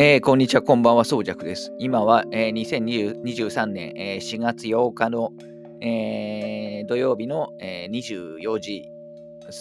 [0.00, 1.74] えー、こんにちは、こんばんは、そうじゃくです。
[1.80, 5.32] 今は、えー、2023年、えー、4月8日の、
[5.80, 8.88] えー、土曜日の、えー、24時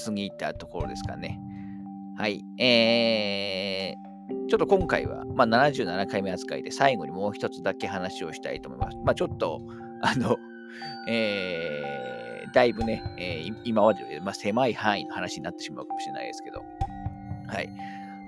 [0.05, 1.39] 過ぎたところですかね。
[2.19, 2.43] はい。
[2.59, 8.97] えー、ちょっと今回は、まあ、77回目扱いで最後にもう一つだけ話をしたいと思います。
[9.03, 9.59] まあ、ちょっと、
[10.03, 10.37] あの、
[11.07, 16.61] えー、だいぶね、えー、今までより、まあ、狭い範囲の話になってしまうかもしれないですけど、
[17.47, 17.69] はい。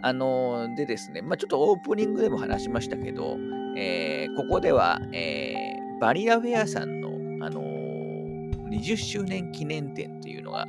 [0.02, 3.38] あのでですね、まあ、ちょっとオープニングでも話しましたけど、
[3.76, 7.10] えー、ここでは、えー、バリラウェアさんの、
[7.46, 10.68] あのー、20周年記念展というのが、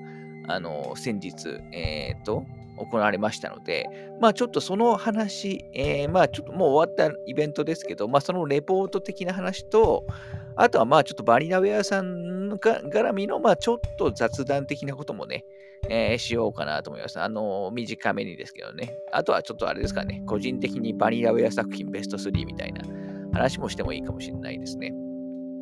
[0.48, 2.44] あの先日、えーと、
[2.76, 3.88] 行われましたので、
[4.20, 10.06] まあちょっとその話、えー、まあちょっともう終わったイベントですけど、まあそのレポート的な話と、
[10.56, 15.44] あとはまあちょっとバリナウェアさんが絡みのまあちょっと雑談的なこともね、
[15.88, 17.20] えー、しようかなと思います。
[17.20, 18.96] あの、短めにですけどね。
[19.12, 22.82] あとはちょっとあれですかね、個人的にバニラウェア作品ベスト3みたいな
[23.32, 24.92] 話もしてもいいかもしれないですね。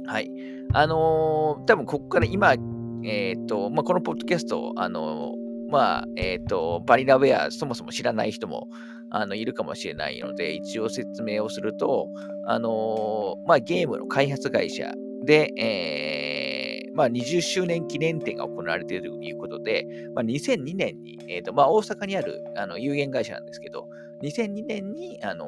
[0.07, 0.31] はい。
[0.75, 8.69] あのー、多分ここから今、えっ、ー、と、まあ、このポッドキャスト、あのー、まあ、えっ、と、バニラウェアそもそも知らない人も
[9.11, 12.09] あのいるかもしれないので、一応説明をすると、
[12.47, 14.93] あのまあ、ゲームの開発会社
[15.25, 16.38] で、えー
[16.99, 23.87] まあ、20周年記念展が行われているということで、まあ、2002年に、えーとまあ、大阪にあるあの有限会社なんですけど、
[24.25, 25.47] 2002年に、あの、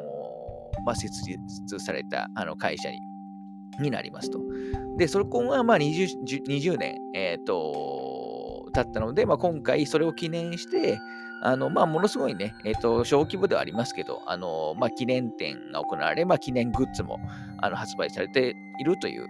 [0.86, 3.00] まあ、設立されたあの会社に
[3.80, 4.38] になりますと。
[4.96, 11.00] で、そこがまあ 20, 20年、えーと、経ったので、まあ、今回それを記念して、
[11.42, 17.18] あのまあ、ものすごいね、えーと、小規模ではありますけど、あのまあ、記念展が行われ、まあ、記念グッズも
[17.58, 19.26] あの発売されているという、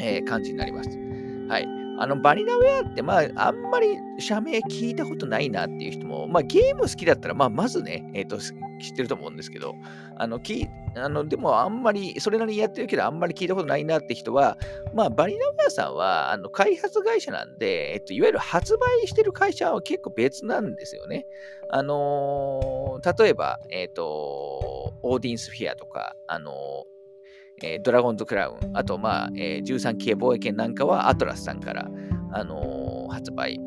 [0.00, 1.07] えー、感じになります。
[1.48, 1.78] はい。
[2.00, 9.74] あの、バニラウェアって、まあ、あんまり社名聞いたことないなっていう人も、まあ、ゲーム好きだったら、まあ、まずね、えっ、ー、と、知ってると思うんですけど、
[10.16, 14.56] あの、きあのでも、あんまり、それなりにやってるけど、あんまり聞いたことないなって人は、
[14.94, 21.26] まあ、バニラウェアさんは、あの、開発会社なんで、えっと、いわゆる発売してる会社は結構別なんですよね。
[21.70, 26.52] あのー、例えば、えっ、と、オーディンスフィアとか、あの
[27.62, 31.88] えー、ドラゴンズクラウン、あと、まあえー、13系防衛権なんかはアトラスさんから、
[32.32, 33.60] あのー、発売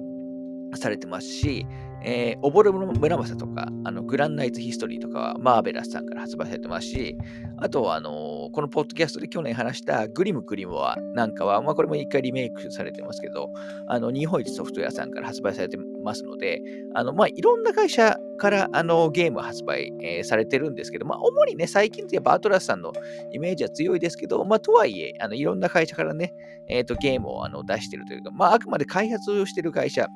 [0.75, 1.65] されてますし、
[2.03, 7.17] えー、オボル村正とか、あのグランナイツヒストリーとかはマーベラスさんから発売されてますし、
[7.57, 13.51] あとは、あのー、このポッドキャストで去年話したグリムグリムはなんかは、まあ、これも一回リメイクされてますけど、
[13.87, 16.61] あの日本一ソフトウェアさんから発売されてますので、
[16.95, 22.91] あのまあ、いろんな会社からあのゲーム発売、えー、されてるんですけど、まあ、主にね、最近ってやっぱアトラスさんの
[23.31, 26.33] イメージは強いですけど、まあ、とはいえ、あのいろんな会社からね、
[26.67, 30.07] えーと、ゲームをあの出してるというか、まあ、あくまで開発をしてる会社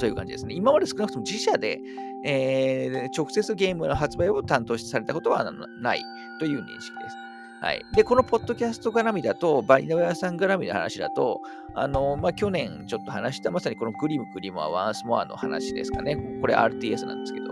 [0.00, 0.54] という感じですね。
[0.54, 1.78] 今まで少なくとも自社で、
[2.24, 5.44] えー、直接ゲームの発売を担当されたことは
[5.80, 6.02] ない
[6.40, 7.16] という認識です。
[7.60, 7.84] はい。
[7.94, 11.42] で、このポッドキャスト絡みだと、バニラウェアさん絡みの話だと、
[11.74, 16.16] あの、まあ、去年ちょっと話した、まさにこのグリムグリムはワンスモアの話ですかね。
[16.40, 17.50] これ RTS なんですけど、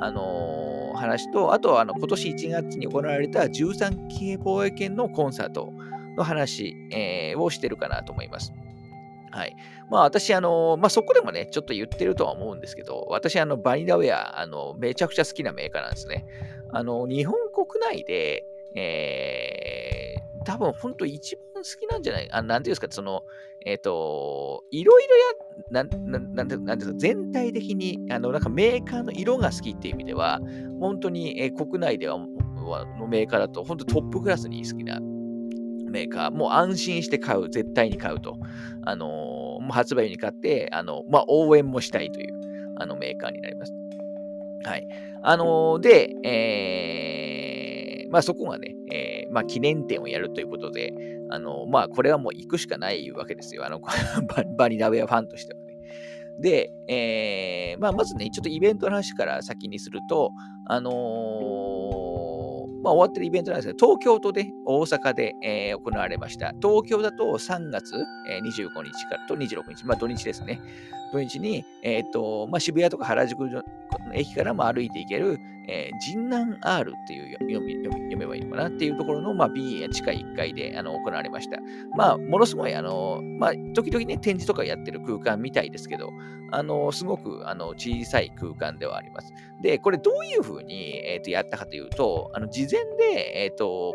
[0.00, 5.72] あのー、話と、あとはあの今年1月に行われた13系防衛圏のコンサート
[6.16, 8.52] の話、えー、をしてるかなと思います。
[9.30, 9.56] はい。
[9.90, 16.26] まあ私、あの、まあそこでもね、ちょっと言ってるとは思うんですけど、私、あの、バニラウェア、あの、めちゃくちゃ好きなメーカーなんですね。
[16.70, 18.44] あの、日本国内で、
[18.74, 23.24] えー、多分本当一番好きなんじゃないあなんていうんですか、その、
[23.64, 30.40] えっ、ー、と、いろいろや、なん、なん、なんてなんですか、全体的に、あの、なんかメーカーの色が好きっていう意味では、
[30.80, 35.00] 本当に、えー、国内では、のメーカーだと、本当トップクラスに好きな
[35.88, 38.36] メーカー、もう安心して買う、絶対に買うと。
[38.84, 39.10] あのー、
[39.62, 42.34] もう発売に買って、あの、まあ、応援もしたいという、
[42.78, 43.72] あの、メーカーになります。
[44.64, 44.86] はい。
[45.22, 50.92] あのー、で、えー、まあ、そこがね、えー、まあ、記念展をやるということで、
[51.30, 53.66] あのまあ、これはもう行くしかないわけですよ。
[53.66, 53.80] あの、
[54.56, 55.76] バニラウェアファンとしてはね。
[56.40, 60.30] で、えー、まあ、まずね、ちょっとイベントの話から先にすると、
[60.66, 62.07] あのー
[62.82, 66.54] まあ、終わってるイベントなんですけど、東京とで、大阪で、えー、行われました。
[66.62, 67.94] 東京だと3月、
[68.28, 70.60] えー、25日からと26日、まあ土日ですね。
[71.12, 73.48] 土日に、えっ、ー、と、まあ、渋谷とか原宿
[74.14, 75.38] 駅からも歩いていける、
[75.68, 81.58] えー、神南 R っていう読み読めばいいのかなっていうところの、まあ、B 地下1階であの行われました。
[81.96, 86.10] まあ、ものすごい、あの、まあ、時々ね、展示とかやってる空間みたいですけど、
[86.50, 89.32] あの、すごくあの小さい空間ではあります。
[89.62, 93.94] で、これどういうふうに、えー、とやったかというと、あの事前で、えっ、ー、と、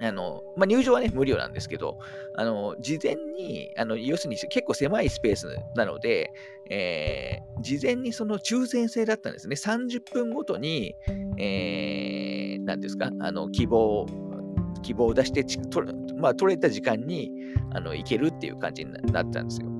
[0.00, 1.98] あの、まあ、入場はね、無料なんですけど、
[2.34, 6.32] あの、事前に、あの、要するに結構狭いスペースなので、
[6.70, 9.54] えー、事前にその抽選制だったんですね。
[9.54, 10.96] 30分ごとに、
[11.38, 14.06] えー、ですか、あの、希望、
[14.82, 17.30] 希望を出して、取まあ、取れた時間に、
[17.72, 19.73] あの、行けるっていう感じになったんですよ。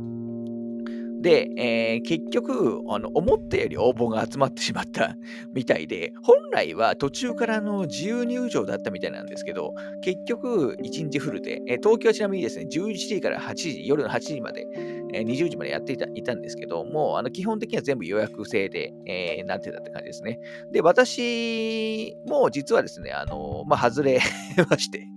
[1.24, 5.16] で、えー、結局あの、思ったより応募が集まってしまった
[5.54, 9.72] みたいで、本来は途中からの自由入場だったみたいなんですけど、
[10.02, 14.66] 結局1日フルで、えー、東京はちなみにですね、11時から8時、夜の8時まで、
[15.14, 20.38] えー、20時までやっていたいたんですけど、もあの基本的には全部予約制で、えー、なってたって感じですね。
[20.72, 24.20] で、私も実はですね、あのまあ、外れ
[24.68, 25.08] まして、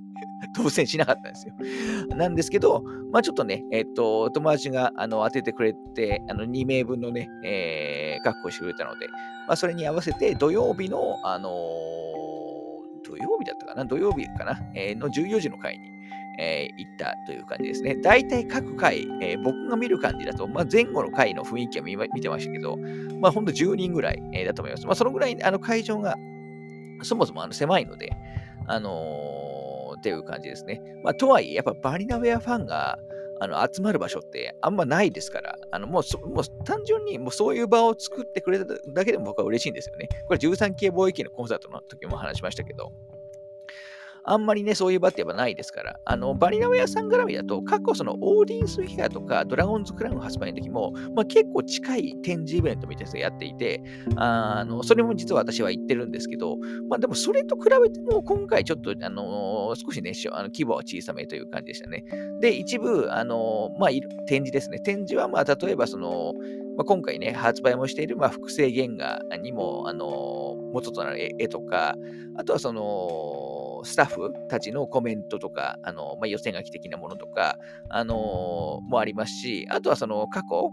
[0.57, 1.53] 当選しなかったんですよ。
[2.15, 9.07] なんですけど、まあちょっとね、えっ、と、友達があの当ててくれて、あの2名分のね、えー、確保してくれたので、
[9.47, 11.53] まあそれに合わせて土曜日の、あのー、
[13.03, 15.89] 土曜日だったかな土曜日かな、えー、の14時の回に、
[16.39, 17.95] えー、行ったという感じですね。
[17.95, 22.77] 大体各回、えー、僕が見る感じだと、まあ、前後の回の雰囲気は見てましたけど、
[23.19, 24.85] まあ、ほんと10人ぐらい、えー、だと思います。
[24.85, 26.15] まあ、そのぐらいあの会場が
[27.03, 28.11] そもそもあの狭いので、
[28.67, 28.91] あの
[29.97, 30.81] っていう感じですね。
[31.03, 32.99] まあ、とはいえ、やっぱバリナウェアファンが
[33.39, 40.09] あの集まる場所ってあんまないですから、あのもうもう単純にもうそういう場を作ってくれただけでも僕は嬉しいんですよね。
[40.27, 42.91] これ13系貿易のコンサートの時も話しましたけど、
[44.27, 53.81] あんまりね、そういう場ってやっぱないですから、あの、バリナウェアさん絡みだと、過去そのオーディンスフィアとかドラゴンズクラウン発売の時も、まあ、結構近い展示イベントみたいなやつやっていて、
[54.17, 56.57] あの、それも実は私は言ってるんですけど、
[56.89, 62.05] まあでもそれと比べても、今回ちょっあの、少しね、あの規模は小さめという感じでしたね。
[62.39, 63.89] で、一部、あの、まあ、
[64.27, 64.79] 展示ですね。
[64.79, 66.33] 展示は、まあ、例えばその、
[66.77, 71.95] まあ、今回ね、発売もしている、まあ、複製原画にも、あの、元となる絵とか、
[72.37, 77.57] あとはその、スタッフたちのコメントとか、あのまあ、予選書き的なものとか、
[77.89, 80.71] あのもありますし、あとはその過去、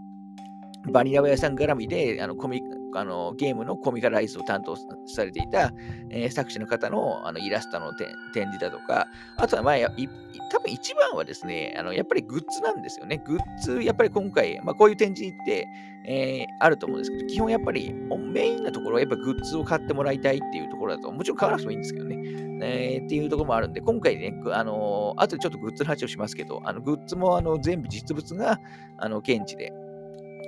[0.91, 2.61] バニラ屋さん絡みであのコミ
[2.95, 4.75] あのゲームのコミカライズを担当
[5.05, 5.71] されていた、
[6.09, 9.07] えー、作詞の方のあのイラストの展示だとか、
[9.37, 9.75] あとは、まあ、
[10.51, 13.21] 多分一番はですね、あのやっぱりグッズなんですよね。
[13.25, 15.67] グッズ、やっぱり今回、まあ、こういう展示って、
[16.07, 22.15] えー、あると思うんですけど、基本やっぱりメインなところはやっぱグッズを買ってもらいたいっていうところだと、もちろん買わなくてもいいんですけどね。
[22.61, 28.59] えー、っていうところもあるんで、今回ね、あのー、後でちょっとグッズの話をしますけど、あのグッズもあの全部実物が
[28.97, 29.73] あの現地で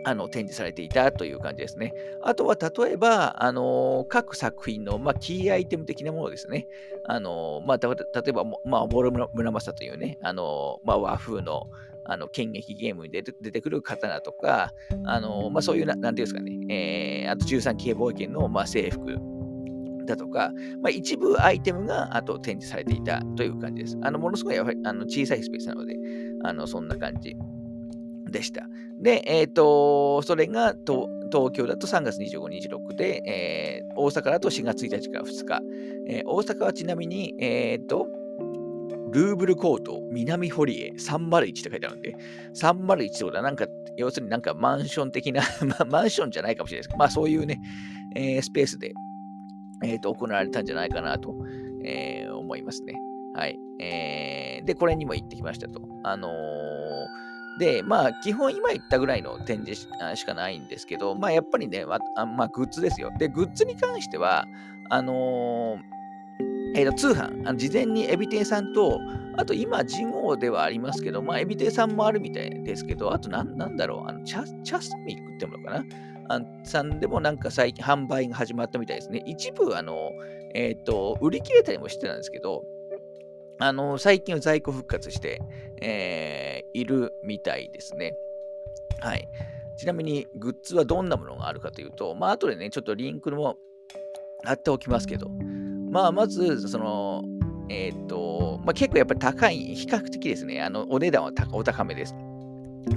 [0.07, 1.93] あの展示されていたという感じですね。
[2.21, 6.65] あとは例えば、あのー、各作品の、まあ、キーアイテム的なものですね。
[7.03, 11.69] あのー、まあ、例えば、まあ、ボル村正というね、あのー、まあ、和風の
[12.09, 14.71] あの剣撃ゲームに出てくる刀とか、
[15.03, 19.17] あのまあ、そういうな、なんていうんですかね、えー、あと13系冒険の、まあ、制服
[20.05, 20.51] だとか、
[20.81, 23.97] まあ、一部アイテムがあと展示されていたという感じです。
[24.01, 25.97] あのものすごいやはりあの小さいスペースなので、
[26.45, 27.35] あのそんな感じ。
[28.31, 28.67] でした。
[28.99, 35.61] で、えっ、ー、と、それが東京だと3月25、26で、えー、大阪だと4月1日から2日。
[36.09, 38.07] えー、大阪はちなみに、えっ、と、
[39.11, 42.15] ルーブルコート南堀江301って書いてあるんで、
[42.55, 45.41] 301ってことはなんか、要するになんかマンション的な
[45.89, 47.59] マンションじゃないかもしれないですけど、まあそういうね、
[48.15, 48.93] えー、スペースで、
[49.83, 51.35] えーと、行われたんじゃないかなと、
[51.83, 52.99] えー、思いますね。
[53.33, 53.57] はい。
[53.79, 55.81] えー、で、これにも行ってきましたと。
[56.03, 57.06] あのー
[57.59, 61.99] で、まあ、基本今言ったぐらいの展示しかないんですけど、まあ、やっぱりね、ま
[62.45, 63.11] あ、グッズですよ。
[63.17, 64.45] で、グッズに関しては、
[64.89, 68.99] あのー、えー、と通販、あの事前にエビテンさんと、
[69.37, 75.85] あと今、ジゴではありますけど、まあ、エビテンさんもあるみたいですけど、あとなん、なんだろう、あのチャチャスミックってものかな
[76.29, 79.23] あさんでもなんか最近販売が始まったみたいですね。
[79.25, 80.11] 一部、あの、
[80.53, 82.63] えっ、ー、と、売り切れたりもしてたんですけど、
[83.59, 85.41] あの、最近は在庫復活して、
[85.81, 88.15] えー、いるみたいですね。
[88.99, 89.27] はい。
[89.77, 93.57] ちなみに、グッズはどんなものがあるかというと、まあ、後でね、ちょっとリンクも
[94.43, 95.29] 貼っておきますけど、
[95.91, 97.23] まあ、まず、その、
[97.69, 102.15] えっ、ー、と、まあ、結構やっぱり高い、比較的ですね、あの、お値段はお高めです。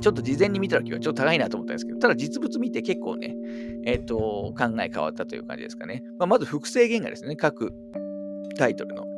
[0.00, 3.35] ちょっと事前に見た時はちょっと高いなと思ったんですけど、ただ実物見て結構ね、
[3.85, 6.05] えっ、ー、と、考え変わったという感じですかね。
[6.19, 7.73] まあ、まず複製原画ですね、各
[8.57, 9.10] タイトルの。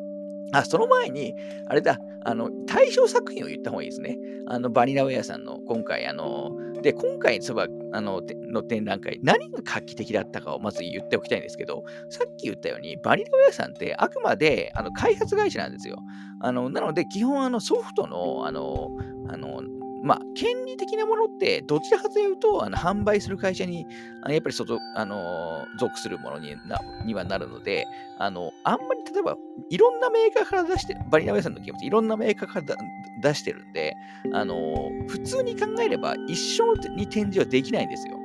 [0.53, 1.35] あ、その前に、
[1.67, 4.19] あれだ、あの、対象作品を言った方がいいですね。
[4.47, 6.51] あの、バニラウェアさんの今回、あの、
[6.83, 15.99] で、今回、そば、あの、の展覧会、何が画期的だったかをまず言っておきたいんですけど、さっき言ったように、バニラウェアさんってあくまで、あの、開発会社なんですよ。
[16.41, 18.91] あの、なので、基本、あの、ソフトの、あの、
[19.29, 19.63] あの、
[20.03, 23.87] まあ、権利的なものって、どちらかというと、あの販売する会社に、
[24.29, 27.87] やっぱり外、あの属するものになにはなるので、
[28.19, 29.37] あの、あんまり例えば、
[29.71, 32.77] いろんなメーカーから出して、バリナウェイさんのゲームっていろんなメーカーから
[33.23, 33.95] 出してるんで、
[34.33, 38.19] あの普通に考えれば一生に展示はできないんですよ。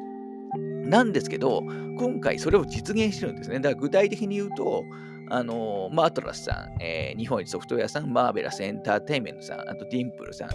[0.87, 1.61] なんですけど、
[1.99, 3.59] 今回それを実現してるんですね。
[3.59, 4.83] だから具体的に言うと、
[5.29, 10.49] あのー、まあ、アトラスさん、えー、日本一ソフトウェアさん、マーベラスエンターテインメントさん、あとディンプルさん、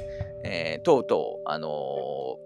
[0.45, 2.39] えー、等々、あの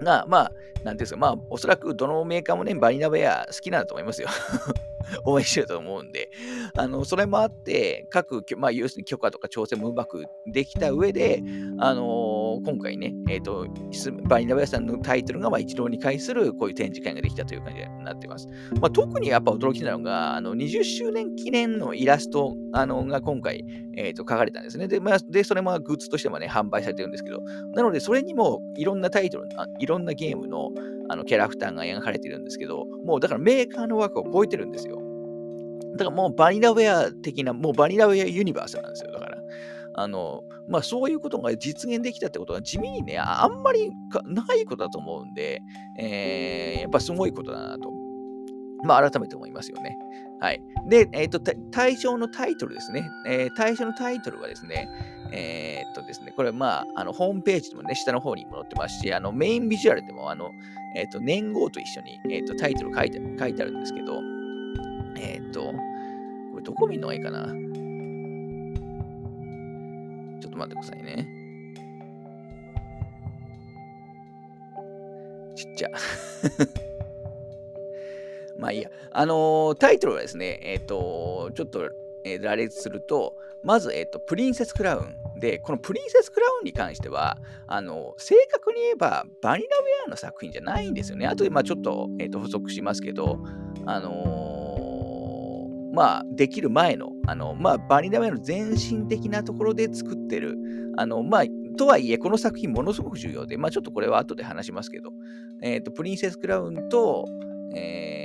[0.00, 4.28] ー、が、まあ、なんていうんですか、まあ、おそらくどのメーカーもね、バニラウェア好きなんだと思いますよ。
[5.24, 6.30] 応援してると思うんで、
[6.76, 11.42] あの、それもあって、各、まあ、要するに許可とか調整もうまくできた上で、
[11.78, 12.02] あの、
[12.64, 13.66] 今回ね、えっ、ー、と、
[14.28, 18.46] バニラウェアさんのタイトルが、まあ、一堂に会する、こういう展示会ができたという感じになっています。
[18.80, 23.64] まあ、特にやっぱ驚きなのが、あの、20周年記念のイラスト、あの、が今回、
[23.96, 24.88] えっ、ー、と、書かれたんですね。
[24.88, 27.42] で、まあ、で、それもグッズとしてもね、販売されてるんですけど、
[27.74, 30.70] なので、それにも、いろんなタイトル、あいろんなゲームの、
[31.08, 34.98] あのキャラクターが描かれてるんですけど、もうだからメーカーの枠を超えてるんですよ。
[35.92, 39.12] だからもうバニラウェア的な、もうバニラウェアユニバースなんですよ。
[39.12, 39.38] だから。
[39.94, 43.90] あの、まあそういうことが実現できたってことは地味にね、あんまり
[44.24, 45.62] ないことだと思うんで、
[45.98, 47.90] えー、やっぱすごいことだなと。
[48.84, 49.96] まあ改めて思いますよね。
[50.40, 50.62] はい。
[50.88, 53.08] で、えっ、ー、と、対象のタイトルですね。
[53.28, 54.88] えー、対象のタイトルはですね、
[55.30, 60.50] えー、っとですね、これまあ、あの、ホームページでもね、下の方にも載ってますし、あの、メインビジュアルでも、あの、
[60.96, 64.20] えっと、年号と一緒に、えっと、タイトル書いて書いてあるんですけど、
[65.16, 67.46] えー、っと、これどこ見るのがいいかな
[70.52, 71.28] っと待ってくださいね。
[75.54, 75.88] ちっちゃ。
[78.58, 78.90] まあいいや。
[79.12, 81.90] あのー、タイトルはですね、えっ、ー、と、ちょっと、
[82.24, 85.16] えー、羅列すると、まず、えっ、と、プリンセスクラウン。
[85.38, 91.26] で、このプリンセスクラウンに関しては、あの、正確に言えば、バニラウェアの作品じゃないんですよね。
[91.26, 93.38] あとで、まあちょっと、えっ、と、補足しますけど、
[93.84, 94.51] あの
[95.92, 100.56] まあ、できる前の、あの、まあ、バニラメの前身的なところで作ってる、
[100.96, 101.44] あの、まあ、
[101.76, 105.12] とはいえ、この作品ものすごく重要で、まあ、ちょっとこれは後で話しますけど、
[105.62, 107.26] えっ、ー、と、プリンセスクラウンと、
[107.74, 108.21] え、ー、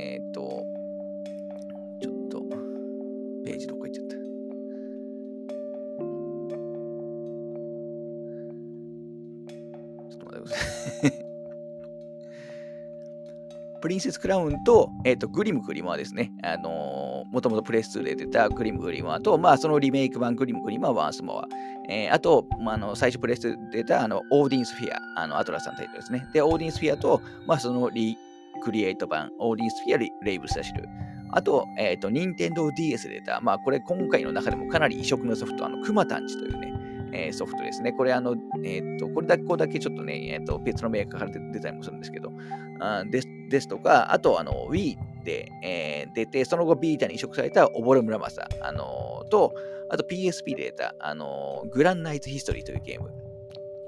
[13.81, 16.31] プリンセスクラウンと、えっ、ー、と、グリムグリマーですね。
[16.43, 21.47] あのー、もともとプレス2で出たグリムグリマーと、まあ、そのリメイク版グリムグリマーワンスモア。
[21.89, 26.27] えー、あと、まあ、あの最初プレスで出たあのオーディンスフィア、あのアトラスさんタイトルですね。
[26.33, 28.17] で、オーディンスフィアと、まあ、そのリ
[28.63, 30.87] クリエイト版、オーディンスフィアレイブスタシル。
[31.31, 36.73] あと、えっ、ー、と、任天堂 DS で出た、まあ、これ今回の中でもかなり異色のソフト、あの、クマタンチというね、
[37.17, 37.91] えー、ソフトですね。
[37.91, 42.31] これ、あの、えっ、ー、と、これだけ、ここだけちょっとね、えっ、ー、と、別のメーカーから出たりもするんですけど、
[42.79, 49.53] あですですとか、あと、あの、Wii で、えー、出て、その後 Vita に移植されたオボル村正、あのー、と、
[49.89, 53.09] あと PSP で出た、あのー、グランナイツヒストリーというゲーム。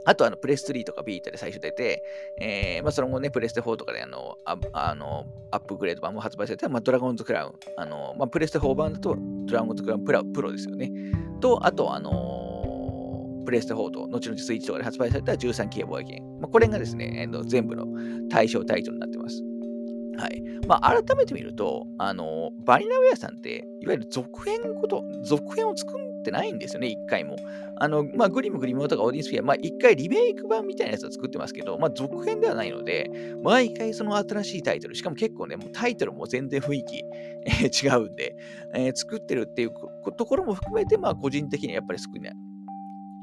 [0.05, 2.03] あと、あの、プレス3とか Vita で最初出て、
[2.39, 10.89] えー、まあ、その後ね、プレステ4とかで、あの、ああのアップグレード版も発売されて、まあ、ドラゴンズクラウン、あの、まあ、プレステ4版だと、ドラゴンズクラウンプラプロですよね。
[11.41, 12.48] と、あと、あの
[13.49, 16.21] プレステ4と、後々スイッチとかで発売された十三機兵防衛圏。
[16.39, 17.87] まあ、これがですね、全部の
[18.29, 19.41] 対象タイトルになってます。
[20.19, 20.43] はい。
[20.67, 27.37] まあ、改めて見ると、あの、バニラウェアさんって、いわゆる続編こと、続編を作ってないんですよね、一回も。
[27.77, 33.09] あの、まあ、グリムグリムとかオーディンスフィア、まあ、一回リメイク版みたいなやつを作ってますけど、まあ、続編ではないので、
[33.41, 37.03] 毎回その新しいタイトル、しかも結構ね、もうタイトルも全然雰囲気、
[37.63, 38.35] え、違うんで、
[38.75, 39.71] えー、作ってるっていう
[40.15, 42.48] ところも含めて、まあ、個人的にはやっぱり少ない。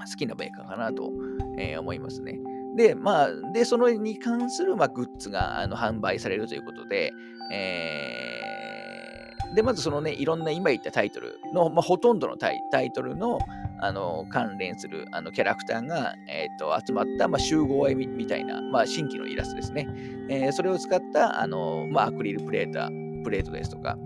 [0.06, 1.12] 好きなメーカーかなと、
[1.58, 2.38] えー、思いますね。
[2.76, 7.12] で、まあ、で、そのに関する、まあ、グッズがあの販売されるということで、
[7.52, 13.38] えー、で、まずそのね、いろんな今言ったタイトルの、まあ、ほとんどのタイトルの
[13.78, 19.86] あの関連するあのキャラクターが、えーと、集まった、まあ、集合絵みたいな、まあ、新規のイラストですね。
[20.30, 23.98] えー、それを使ったあの、まあ、アクリルプレーター、プレートですとか、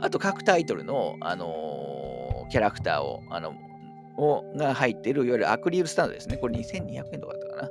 [0.00, 1.54] あと各タイトルの、あの
[2.50, 3.54] キャラクターをあの
[4.18, 6.36] をが入っている、いわゆるアクリルスタンドですね。
[6.36, 7.70] これ2200円とかだったかな。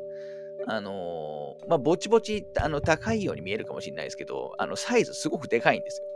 [0.67, 6.07] あのー、まあ、ぼちぼちあの高いように見えるかもしれないですけど、あのサイズすごくでかいんですよ。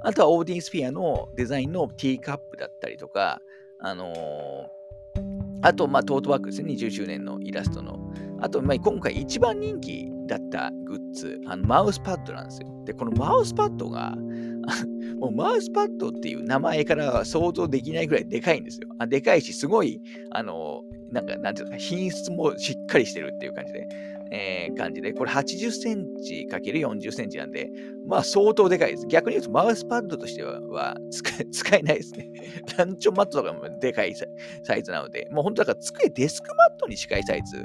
[0.00, 3.40] あとはオーディンスフィアのデザインのティーカップだったりとか、
[3.78, 4.66] あのー、
[5.62, 7.98] あと、まあ、トートバッグですね、20周年のイラストの。
[8.40, 12.68] あと、まあ、今回一番人気だったグッズ、あのマウスパッドなんですよ。
[12.84, 14.16] で、このマウスパッドが、
[15.18, 18.88] もうマウスパッドっていう名前から想像できないぐらいでかいんですよ。
[18.98, 20.00] あでかいし、すごい、
[20.30, 23.88] あの、なんか、なんていうか、品質もしっかりしてるっていう感じで、
[24.34, 27.70] えー、感じで、これ80センチ ×40 センチなんで、
[28.06, 29.06] まあ相当でかいです。
[29.06, 32.30] 逆に言うとマウスパッドとしてはは使 使えないですね。
[32.78, 34.14] ランチョンマットとかもでかい
[34.62, 37.62] サイズなので、もう本当だから机デスクマットに近いサイズ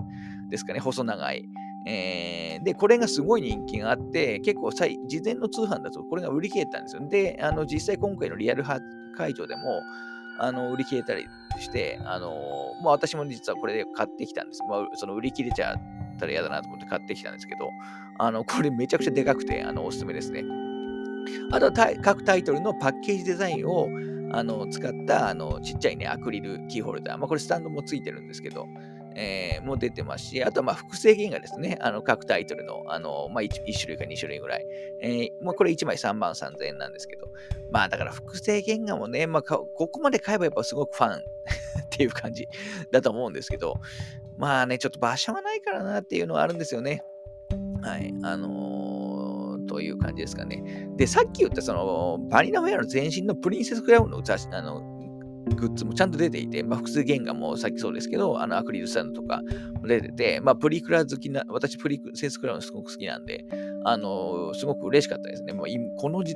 [0.49, 1.45] ですかね、細長い。
[1.89, 7.07] えー、で、これがすごい人気があって、結構事前の通販だとこれが売り切れたんですよ。
[7.07, 8.63] で、あの実際今回のリアル
[9.15, 9.81] 会場でも、
[10.39, 11.25] あの売り切れたり
[11.59, 12.35] して、あの
[12.83, 14.61] まあ、私も実はこれで買ってきたんです。
[14.69, 17.69] まあ、その売り切れちゃったら嫌だなと思って買ってきたんですけど、
[18.19, 20.43] あのこれめちゃくちゃでかくて、あのおすすめですね。
[21.51, 23.89] あとは各タイトルのパッケージデザインを
[24.33, 27.17] あの使ったあのちっちゃいね、アクリルキーホルダー。
[27.17, 28.67] まあ、これスタンドもついてるんですけど、
[29.19, 31.77] えー、も出てますし、あとはまあ複製原画ですね。
[31.81, 34.65] あの各タイトルのあの、まあ1、1, 種類か2種類ぐらい。
[35.01, 37.31] えー、もうこれ1枚3万3000円なんですけど、
[37.71, 41.21] まあだから複製原画もね、まあ、ここまで買えばやっぱすごくファン っ
[41.89, 42.47] ていう感じ
[42.91, 43.79] だと思うんですけど、
[44.37, 47.03] まあね、ちょっと場所がないからなっていうのはあるんですよね。
[47.81, 48.13] はい。
[48.23, 50.89] あのー、という感じですかね。
[50.95, 54.96] で、さっき言ったその、バニラフェアの前身のプリンセスクラウンのあの
[55.55, 59.41] グッズもちゃんと出ていて、まあ、複数原画もさっきそうですけど、あのアクリルスタンドとか
[59.85, 63.45] 出てて、まあ、プリクラ好きな、私プリセンスクラウンすごく好きなんで、
[63.83, 65.53] あのすごく嬉しかったですね。
[65.53, 65.65] まあ、
[65.97, 66.35] この時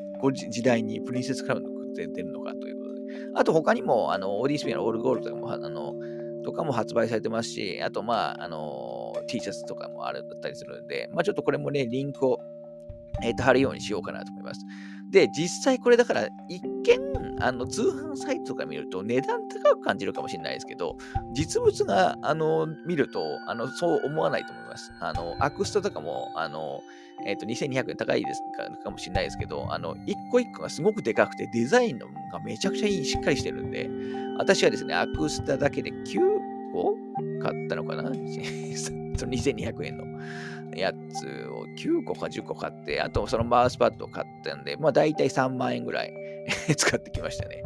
[0.64, 3.02] 代にプリンセスクラウンのグッズ出るのかということで。
[3.36, 5.94] あと他にも、あのオーディスピアのオールゴールドとかも、あの
[6.44, 12.40] とかも発売されてますし、あと、まあ、あの T シャツとかもあるだったりするんで、まあ、ちょっとこれもね、リンクを、
[13.24, 14.62] えー、と貼るようにしようかなと思います。
[15.12, 20.98] で、実際これだから、一見、あの、通販サイトとか見ると値段高く感じるかもしれないですけど、
[21.34, 24.92] 実物が、あの、見ると、あの、そう思わないと思います。
[25.02, 26.82] あの、アクストとかも、あの、
[27.26, 33.90] えっ、ー、と、2200円高いですかかもしれないですけど、あの、一個一個がすごくでかくて、デザインのがめちゃくちゃいい、しっかりしてるんで、
[34.38, 36.20] 私はですね、アクスタだけで9
[36.72, 36.96] 個
[37.42, 38.04] 買ったのかな？
[39.18, 40.06] その2200円の。
[40.76, 46.14] やつを9個か10個買って、あとそのマウスパッドを買ったんで、まあ大体3万円ぐらい
[46.76, 47.64] 使ってきましたね。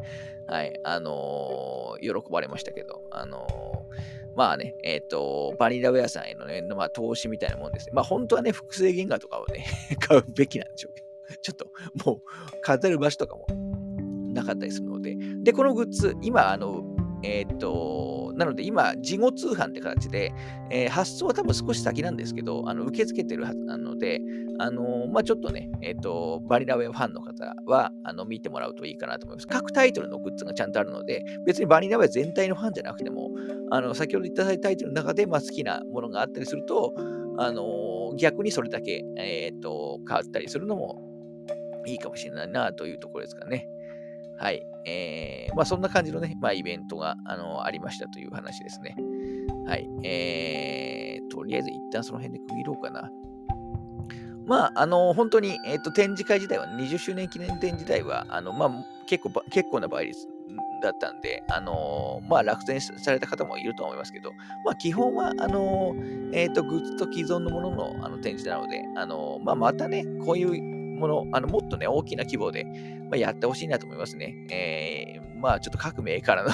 [0.47, 0.79] はい。
[0.83, 7.93] あのー、喜ばれましたけど、あのー、まあね、えっ、ー、と、バニラウェアさんへのね、まあ投資みたいなもんですね。
[7.93, 9.65] まあ本当はね、複製原画とかをね、
[9.99, 11.67] 買うべきなんでしょうけど、ちょっと
[12.05, 12.21] もう
[12.61, 13.47] 飾る場所とかも
[14.33, 16.83] なかったりするので、で、このグッズ、今、あの、
[17.25, 20.31] えっ、と、なので今、事後通販って形で、
[20.69, 24.21] えー、発送は多分少し先なんですけど、あの受け付けてるはずなので、
[24.59, 29.47] あのー、まあ、ちょっとね、えっ、と、バリラウェイファンの方は、あの、見てもらうといいかなと思います。
[29.47, 33.31] 各タイトルのグッズがちゃんとあるので、別にバリラウェイ全体のファンじゃなくても、
[33.71, 36.93] あの、先ほど言ったタイトルの中で、まあ、好きなものがあったりすると、
[37.37, 41.01] あの逆にそれだけ、えっ、と、変わったりするのも
[41.85, 43.67] いいかもしれないなというところですかね。
[44.37, 44.61] はい。
[44.85, 48.95] えー、まあそんな感じのね、まあイベントが、あのありましたという話ですね。
[49.65, 49.89] はい。
[50.03, 53.09] えー、とりあえず一旦その辺で区切ろうかな。
[54.45, 60.27] まあ、あの、本当に、えっ、ー、と、展示会自体は、20周年記念展自体は、あの、まあ、結構、結構な倍率
[60.81, 64.31] だったんで、あのまあ、落選された方もいると思いますけど、
[64.63, 65.95] まあ、基本は、あの
[66.31, 74.35] えっ、ー、と、グッズと既存のもののあの展示なので、あのまあ、またね、こういうもの、あのもっとね、大きな規模で、まあ、やってほしいなと思いますね。
[74.51, 76.49] えー、まあ、ちょっと各メーカーの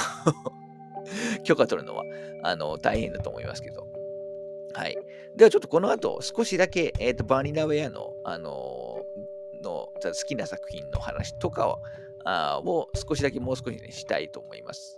[1.43, 2.03] 許可取るのは、
[2.43, 3.87] あの、大変だと思いますけど。
[4.73, 4.97] はい。
[5.35, 9.05] ではちょっとこの後、少しだけ、えっ、ー、と、バニラウェアの、あの、
[9.61, 11.79] の好きな作品の話とかを、
[12.23, 14.97] あを少しだけもう少し、ね、したいと思います。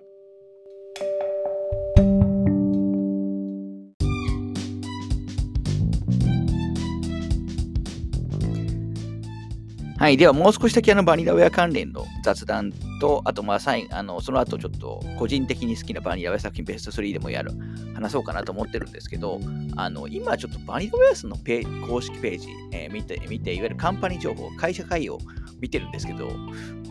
[10.04, 10.18] はい。
[10.18, 17.54] では、もう少しだけあのバニラウェア関連の雑談と、あと、まあ、最あのその後ちょっと個人的に好きなバニラウェア作品ベスト3でもやる、
[17.96, 19.40] 話そうかなと思ってるんですけど、
[19.78, 25.20] あの今ちょっとバニラウェアスのペ公式ページ、えー、見て、見て、いわゆるカンパニー情報、会社会を
[25.62, 26.30] 見てるんですけど、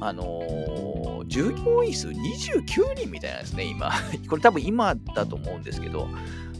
[0.00, 3.90] あのー、従業員数29人みたいなんですね、今。
[4.26, 6.08] これ多分今だと思うんですけど、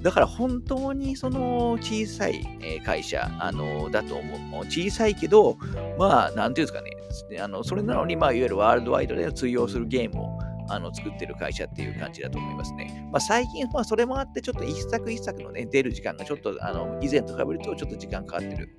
[0.03, 2.45] だから本当にその小さい
[2.85, 4.65] 会社、あのだと思う。
[4.67, 5.57] 小さいけど、
[5.99, 10.39] まあ、なんていうんですかね、あのそれなのに、まあ、いわゆるワールドワイドで通用するゲームを
[10.69, 13.09] あの作ってる会社っていう感じだと思いますね。
[13.13, 18.71] まあ、最近、まあ、それもあって、ちょっと一作一作のね、出る時間がちょっと、あの以前と比べるとちょっと時間かかってる。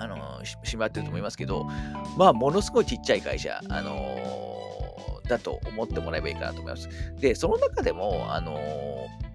[0.00, 1.66] あのしまってると思いますけど、
[2.16, 3.98] まあ、ものすごいちっちゃい会社、あの、
[5.28, 6.88] だと思ってもらえばいいかなと思います。
[7.20, 9.27] で、その中でも、あのー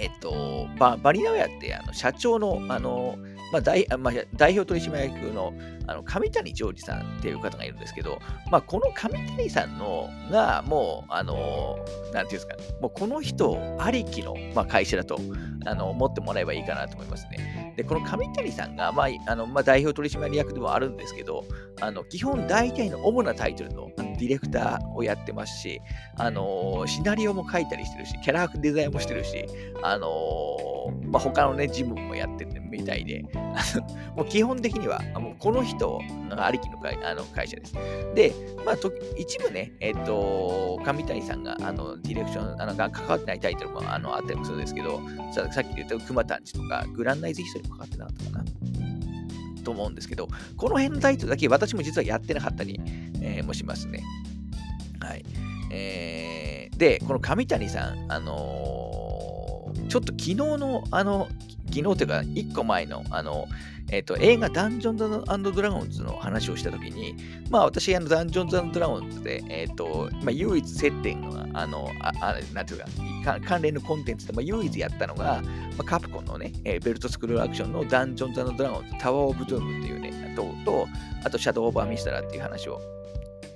[0.00, 3.18] えっと、ババリナウェアってあの社長のあの、
[3.52, 5.52] まあ代まあ、代表取締役の
[5.86, 8.18] あの上谷ジョージさんっていう方がいるんですけど、
[8.50, 11.78] まあ、この上谷さんのがもう、あの、
[12.12, 15.18] なんていうんですか、もうこの人ありきの、まあ、会社だと
[15.64, 17.72] あの思ってもらえばいいかなと思いますね。
[17.76, 21.44] で、この上谷さんが、まああのまあ、代表取締役でもあるんですけど、
[21.80, 25.80] あの基本大体の主なタイトルのディレクターをやってますし、
[26.16, 29.46] あのシナリオも書いたりしてるし、キャラデザインもしてるし、
[29.82, 30.08] あの
[31.06, 33.22] まあ、他のね、ジムもやってるみたいで、
[34.16, 36.00] もう基本的には、もうこの人
[36.36, 37.74] ありきの会あの会社です。
[38.14, 38.32] で、
[38.64, 45.00] まあ、と一部ね、えっ、と、上谷さんが、あの、ディレクション、あの、が関わってないタイトルもあのあったりもするんですけど、
[45.32, 48.87] ささっき言った熊谷とか、グランナイズヒストリーも関わってなかったかな。
[49.62, 52.80] と思うんですけど、この辺のタイトルだけ私も実はやってなかったり、
[53.20, 54.02] えー、もしますね。
[55.00, 55.24] はい。
[55.70, 61.28] えー、で、この神谷さん、あのー、ちょっと昨日の、あの、
[61.66, 63.46] 昨日というか、1個前の、あの、
[63.90, 67.14] えっ、ー、と、映画ダンジョンズドラゴンズの話をしたときに、
[67.50, 72.80] まあ私、あの、ダンジョンズドラゴンズで、えっ、ー、と、まあ唯一接点が、あの、あ、あなんていう
[73.24, 80.88] か、関連のコンテンツで、まあ唯一やったのが、まあ、カプコンのね、えー、ベルトスクロールアクションのダンジョンズドラゴンズタワーオブドゥームっていうね、と、と
[81.24, 82.80] あとシャドウオーバーミスタラっていう話を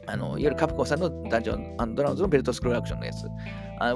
[0.07, 3.27] あのいわゆるカプコンさんのダンジョンドラゴンズのベルトスクロールアクションのやつ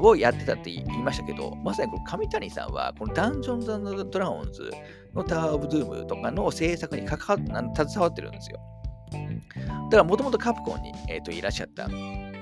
[0.00, 4.70] をやってたって言いましたけど、まさにこの上谷さんは、このダンジョンズドラゴンズ
[5.14, 7.36] のタワーオブドゥームとかの制作に関わ
[7.74, 8.60] 携わってるんですよ。
[9.90, 12.32] だからもともとカプコンに、えーと、いらっしゃったん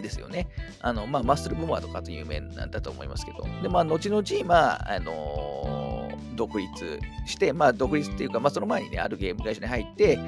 [0.00, 0.48] ですよね。
[0.80, 6.01] あの、まあ、マッスルボマーとかと有名なんだと思いますけど、で、まあ、後々、まあ、あのー、
[6.34, 10.18] 独立して、まあ、独立っていうか、まあ、その前にね、あるゲーム会社に入って、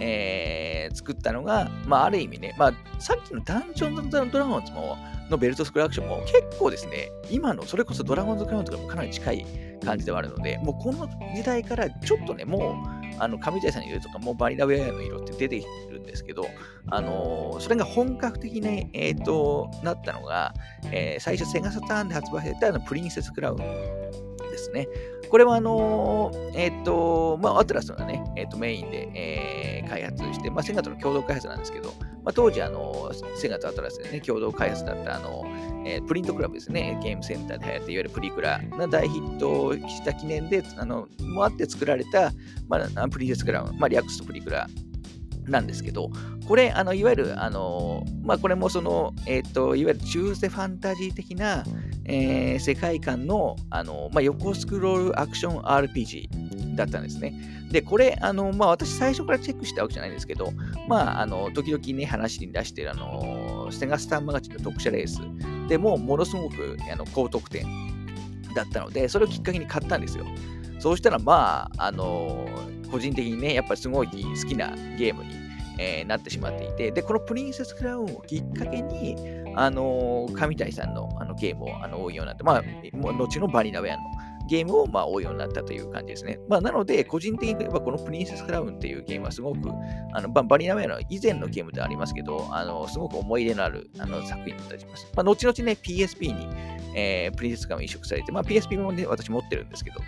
[0.00, 4.96] えー、作ったのが、まあ、ある意味ね、まあ、さっきのダンジョンズ・ドラゴンズも、
[5.30, 9.46] のベルトスクラクションも結構ですね、今のそれこそドラゴンズ・クラウンとかもかなり近い
[9.84, 16.46] 感じではあるので、もうこの時代からちょっとね、もう、あの、上谷さんの色とかもバニラウェアの色って出てるんですけど、
[16.88, 20.52] あのー、それが本格的に、えー、と、なったのが、
[20.90, 24.88] えー、最初セガサターンで発売されたあのプリンセス・クラウンですね。
[25.34, 31.92] これはあのー、えっ、ー、と、まあ、アトラスがね、えっ、ー、と、メインで、えー、開発して、まあ、セガとの共同開発なんですけど、
[32.22, 35.42] まあ、当時、あの、セガとアトラスでね、共同開発だった、あの、
[35.84, 42.30] えー、プリントクラブですね、ゲームセンターで流行って、いわゆるプリクラが大ヒットした記念で、あの、もあって作られた、
[42.68, 44.68] まあ、プリンセスクラウン、まあ、略すとプリクラ
[45.48, 46.10] なんですけど、
[46.46, 51.64] これ、あのいわゆる、あのまあ、これもその、えっ、ー、と、いわゆる中世ファンタジー的な、
[52.06, 57.34] えー、世界観の、あのまあ、横スクロールアクション RPG だったんですね。
[57.70, 60.52] で、これ、あのまあ、私最初からチェックしたわけじゃないんですけど、
[60.88, 65.20] まあ、あの時々ね、話に出している、あのセガスタンマガジンの読者レース
[65.68, 67.64] でも、ものすごくあの高得点
[68.54, 70.24] だったので、それをきっかけに買ったんですよ。
[70.78, 72.46] そうしたら、まあ、あの
[72.90, 74.12] 個人的にね、やっぱりすごい好
[74.48, 75.30] きなゲームに、
[75.78, 79.16] えー、なってしまっていて、で、このプリンセスクラウンをきっかけに、
[79.56, 82.62] あのー、上谷さんののゲームをあの追うようになって、まあ、
[83.12, 84.02] 後のバニラウェアの
[84.46, 86.38] ゲームをまあ追うようになったという感じですね。
[86.48, 89.70] まあ、なので、個人的に言えばこのプリンセスクラウンっていうゲームはすごく、
[90.12, 95.10] あのバニラウェアの以前のゲームではありますけど、あのすごく思い入れのあるあの作品になります。
[95.16, 96.48] まあ、後々ね、PSP に、
[96.94, 100.00] えー、プリンセスクラウン移植されて、まあ、PSP もね、私持ってるんですけど、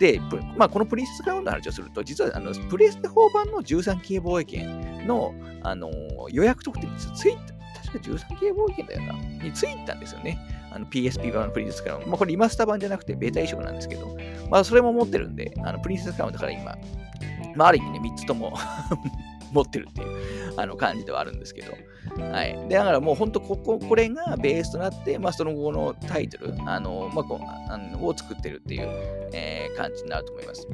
[0.00, 0.20] で、
[0.56, 5.90] まあ、このプリンセスクラウンの話をすると、実はあのプレステ4版の13系防衛権の、あの
[6.30, 7.54] 予約特典についた、
[7.92, 9.12] 確か13系防衛権だよな、
[9.44, 10.36] についたんですよね。
[10.74, 12.08] あの PSP 版のプリンセスクラウン。
[12.08, 14.16] まあ、これリマスター版じゃなくてベータ移植なんですけど、
[14.50, 16.76] まあ、それも持ってるんで、あのプリンセスクラウンだから今、
[17.54, 18.52] まあ、ある意味ね、3つとも
[19.52, 21.72] 持ってるっていうあの感じではあるんですけど。
[22.20, 22.68] はい。
[22.68, 28.88] で、だからもう本当、ここ、これがベースとなって、まあ、その後のタイトル、あの、まあ、こあのを作ってるっていう、
[29.32, 30.68] えー、感じになると思います。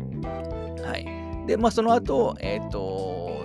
[0.83, 1.47] はい。
[1.47, 3.45] で、まあ、その後、えっ、ー、と、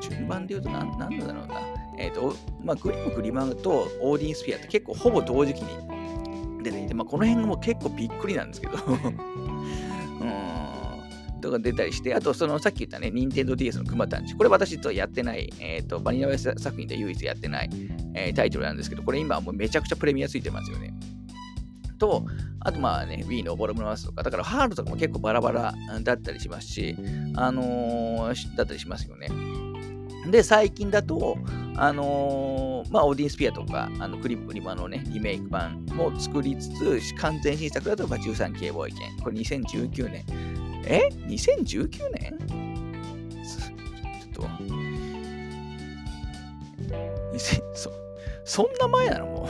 [0.00, 1.60] 順番で言うと何、なんだろうな。
[1.98, 5.91] えっ、ー、と、まあ、グリム、グリマンとオーディンスフィアって結構ほぼ同時期に
[6.62, 8.72] 出ていて、まあ、この辺も結構びっくりなんですけど
[11.42, 17.70] とか出たりして、あとそのさっき言ったね、任天堂 DS の熊谷これ私とやってない、えっ、ー、と、バニラウェイ作品で唯一やってない、
[18.14, 20.94] えー、タイトルなんですけど、これ今もうめちゃくちゃプレミアついてますよね。
[21.98, 22.24] と、
[22.58, 26.96] あとまあね、Wii のボルムマスとか、だからハードとかも結構バラバラだったりしますし、
[27.36, 29.28] あのー、だったりしますよね。
[30.30, 31.38] で、最近だと、
[31.76, 36.68] あのー、まあ、オーディンスピアとか、あのクリップリマのね、リメイク版も作りつ
[37.00, 39.16] つ、完全新作だと、13系防衛権。
[39.22, 40.24] これ2019年
[40.84, 42.38] え ?2019 年？
[44.32, 44.48] ちょっと、
[47.74, 47.90] そ
[48.44, 49.26] そんな前なの？
[49.26, 49.48] もう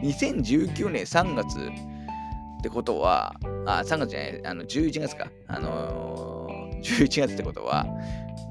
[0.06, 3.34] 2019年3月ってことは、
[3.66, 5.30] あ、3月じゃない、あの11月か。
[5.46, 7.86] あのー、11月ってことは、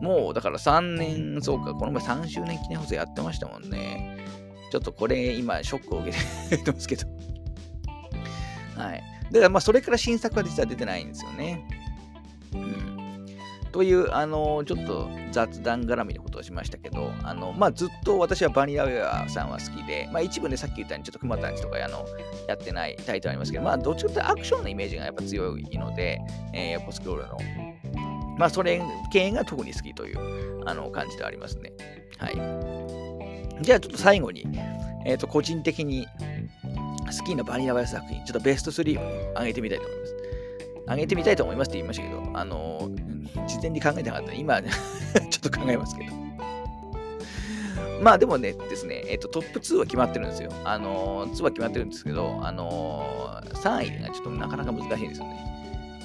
[0.03, 4.17] もうだから3年、そうか、この前3周年記念放送やってましたもんね。
[4.69, 6.11] ちょっとこれ今ショックを受
[6.49, 7.07] けてますけど。
[8.75, 9.03] はい。
[9.31, 11.65] だからまあそれから新作は実は出てないんですよね。
[12.53, 12.93] うん。
[13.71, 22.05] という、あの、ちょっと雑談絡みのことをしましたけど、あの、まあ、ずっと私はバニラウェアさんは好きで、まあ、一部ね、さっき言ったように、ちょっと熊谷とかあの
[22.47, 26.19] やってないタイトルありますけど、まあ、どっちかというとアクションのイメージがやっぱ強いので、
[26.53, 27.72] えー、横スクロールの。
[28.37, 31.71] まあ、それ系が特に好きというあの感じではありますね。
[32.17, 33.63] はい。
[33.63, 34.47] じゃあ、ちょっと最後に、
[35.05, 36.07] えっ、ー、と、個人的に
[37.17, 40.15] 好きなバニラウェア作品、ちょっとベスト3を上げてみたいと思います。
[40.87, 42.89] 上げてみたいと思いますって言いましたけど、あの、
[43.47, 46.13] 事前に考えてなかった今、 ちょっと考えますけど。
[48.01, 50.51] まあでもね、ですね、えっ、と、トップ2は決まってるんですよ。
[50.65, 55.62] あの、2は決まってるんですけど、あの、3位がちょっとなかなか難しいんですよね。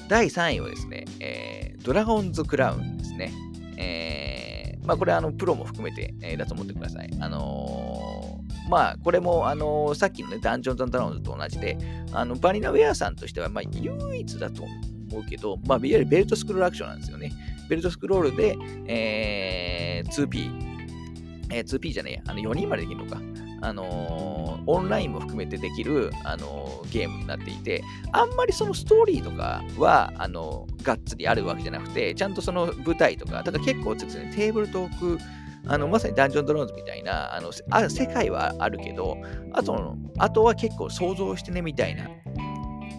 [0.09, 3.31] 第3位はですね、えー、ドラゴンズクラウンですね。
[3.77, 7.09] えー、まあこれあの、プロも含めて、えー、だと思ってください。
[7.21, 11.77] あのー、まあこれも、あのー、さっきのね、ダンジョンズドラゴンズと同じで、
[12.11, 17.31] あの、バニラウェアさんとしては、まあ唯一だと思うけど、まあ、いわゆるベルトスクロールアクションなんですよね。
[17.69, 23.21] ベルトスクロールで、えー、2P、えー、2P じゃねえや、あの4人までできるのか。
[23.61, 35.19] あのー、オンラインも含めてできる、あのー、ゲームになっていて、あんまりそのストーリーとかは、あのー、がっつりあるわけじゃなくて、ちゃんとその舞台とか、ただ結構ですね、テーブルトーク、
[35.67, 39.17] あのまさにダンジョンドローンズみたいなあのあ世界はあるけど、
[39.53, 42.09] あとあとは結構想像してねみたいな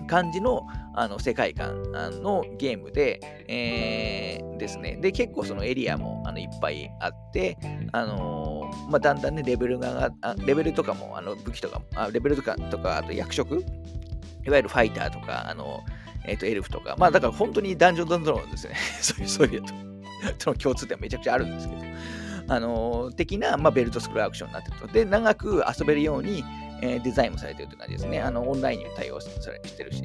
[0.07, 1.83] 感じのあの世界観
[2.23, 4.99] のゲームで、えー、ですね。
[5.01, 7.57] で、結構そのエリアもあのいっぱいあって、
[7.93, 8.50] あの
[8.89, 10.11] まあ、だんだんね、レベルが
[10.45, 13.65] レベルとかも、あの武器とかも、あレベルとか、とかあと役職
[14.47, 15.85] いわゆるファイターとか、あの、
[16.25, 18.75] え、ー、と、エルフとか、まあ、だから本当にダンジョンドンドロンですね。
[19.01, 21.83] そういう、そういうと、の共通点めちゃくちゃあるんですけど、
[22.49, 24.87] あの的な、まあ、ベルトスクロールアクションになってると。
[24.89, 26.45] で、長く遊べるように、
[26.83, 28.21] えー、デザインもされてるという感じですね。
[28.21, 29.29] あの、オンラインに対応し
[29.77, 30.03] てるし。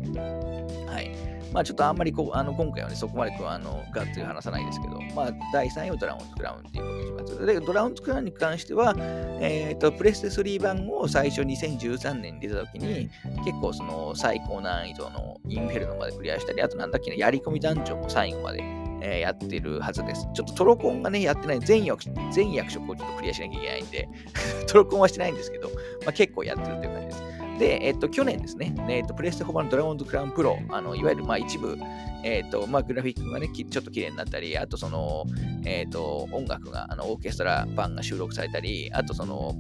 [0.88, 1.35] はい。
[1.56, 7.46] まあちょっとあんまりこう、あの、今回はね、そこまでこう、あの、がっつり話さないですけど、まあ第3位はドラゴンズクラウンっていうことにします。
[7.46, 8.94] で、ドラゴンズクラウンに関しては、
[9.40, 13.10] えっ、ー、と、プレステ3版を最初2013年に出た時に、
[13.46, 18.62] 結構その最高難易度のインフェルノまでクリアしたり、あとなんだっけな、やり込みダンジョンも最後まで
[19.02, 20.28] えー、やってるはずです。
[20.34, 24.10] ちょっとトロコンがね、やってない全役全役職をちょっとクリアしなきゃいけないんで
[24.68, 27.35] トロコンはしてないんですけど、まあ、結構やってるっていう感じです。
[27.60, 31.78] で、えっと、去年ですね、えっと、プレステ4版のドラゴンズクラウンプロ、あのいわゆるまあ一部、
[32.24, 35.26] えっとまあ、グラフィックがね、ちょっと綺麗になったり、あとその、
[35.66, 39.56] えっと、音楽が、あのオーケストラ版が収録されたり、あとその、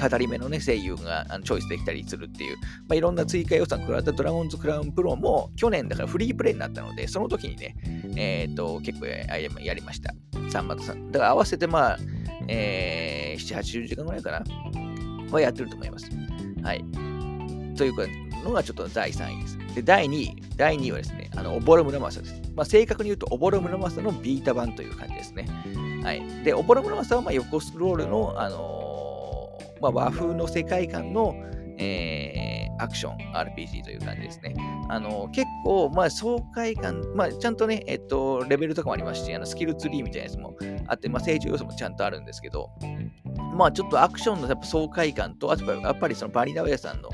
[0.00, 7.76] 語り部の、ね、声優がチョイスできたりするっていう、まあ、いろんな追加要素を加わったドラゴンズクラウンプロも去年だからフリープレイになったので、その時にね、
[8.16, 10.14] えっ、と結構やりました。
[10.48, 11.12] サンマとさん。
[11.12, 11.98] だから合わせてまあ、
[12.48, 14.42] えー、7、80時間ぐらいかな
[15.30, 16.10] はやってると思います。
[16.62, 16.84] はい。
[17.76, 19.58] というのがちょっと第3位です。
[19.74, 20.42] で、第2位。
[20.56, 22.40] 第2位はですね、あの、オボロムラマサです。
[22.54, 25.46] まあ、正確に言うと、オボロムラマサのビータ版という感じですね。
[26.02, 26.22] はい。
[26.44, 31.34] で、オボロムラマサはま横スクロールの、あのまあ、和風の世界観の、
[31.78, 34.54] えー、アクション RPG という感じですね。
[34.88, 42.70] あの結構、まあ、爽快感、まあ、ちゃんとね、えっと、レベルとかもありますし、あのスキルツリーみたいなやつもあって、まあ、成長要素もちゃんとあるんですけど、
[43.54, 47.10] まあ、ちょっとアクションのやっぱ爽快感と、あとやっぱりそのバリナウェアさんの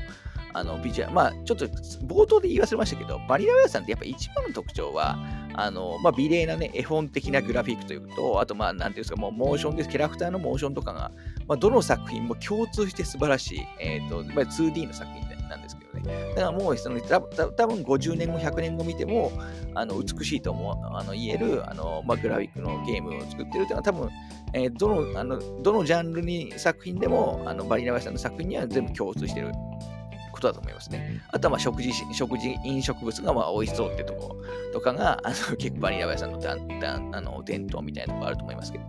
[0.53, 5.17] あのビジュアル、まあ、ちょっと冒頭で言い忘れましたけど、バリナウェアさんってやっぱ一番の特徴は、
[5.53, 11.11] あの、まあ、美麗なね、絵本的なグラフィックというと、あと、まあ、なんていうんですか、もうモーションです、キャラクターのモーションとかが、
[11.47, 16.29] まあ、どの作品も共通して素晴らしい、えっ、ー、と、まあ、2D の作品なんですけどね。
[16.29, 19.31] だからもう、その、多分50年後、100年後見ても、
[19.73, 24.09] あの、美しいと思う、あの、言える、あの、まあ、グラフィックのゲームを作ってるというのは、多分、
[24.53, 29.51] えー、どの、あの、どのジャンルに作品でも、あの、バニラバイさんの作品には全部共通してる
[30.31, 31.21] ことだと思いますね。
[31.29, 38.85] あとはまあ食事、食事、飲食物がまあ美味しそうってところとかが、あの結構バニラバイさんのだんだんあの伝統みたいなところあると思いますけど。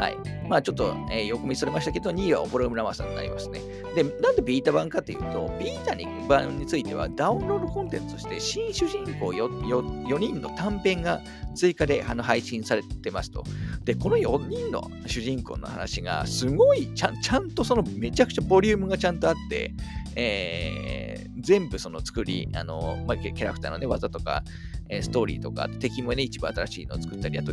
[0.00, 0.16] はい。
[0.48, 3.60] まあちょっと、えー、よく見それましたけど、2位はオボロムラマさんになりますね。
[3.94, 11.20] で、なんでビータ版かっていうと、ビータに版についてはダウンロードコンテンツとして新主人公 4, 4, 4人の短編が
[11.54, 13.44] 追加であの配信されてますと。
[13.84, 19.74] で、この4人の主人公の話がすごいちゃんちゃんとそのめちゃくちゃボリュームがちゃんとあって、
[20.16, 24.44] えー、全部その作り、あの、まあ、キャラクターのね、技とか、
[24.88, 27.52] えストーリーとか、敵もね、一部新しいのを作ったり、あと、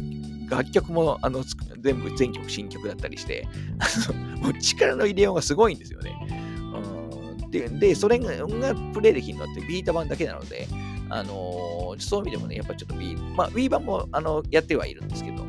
[0.52, 1.44] 楽曲も、あの、
[1.80, 3.48] 全部全曲新曲だったりして、
[3.80, 6.16] あの、もう力の入れようがすごいんですよね。
[7.42, 8.30] うんで、でそれが
[8.94, 10.68] プレイできるのってビータ版だけなので、
[11.10, 15.44] あのー、そういう意味でもね、やっぱちょっと Wii、まあ B 版もあのやってはいるんですけど、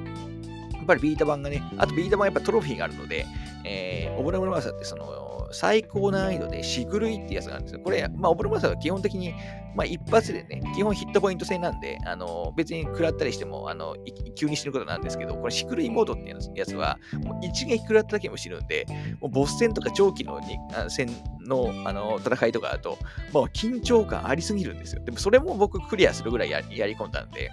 [0.88, 3.26] ぱりビータ版がね、あとビータ版はやっぱトロフィーがあるので、
[3.64, 7.80] えー、オブラムラマサってその、最高難易度でしぐるいってやつがあるんですよ。
[7.80, 9.34] これ、まあ、オブラムラサは基本的に、
[9.74, 13.96] まあ、一発でね、基本ヒットポイント制なんで、あの、別に食らったりしても、あの、
[14.34, 18.86] 急に死ぬことなんですけど、これ、しぐるいモードっていうやつは、もう一撃食らっただけも死ぬんで、
[19.20, 21.08] もうボス戦とか長期のにあ戦
[21.46, 22.98] のあの戦いとかだと、
[23.32, 25.02] もう緊張感ありすぎるんですよ。
[25.02, 27.50] でも、それも僕クリアするぐらいやり込んだんで、